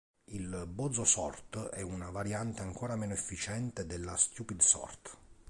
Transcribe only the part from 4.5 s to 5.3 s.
Sort.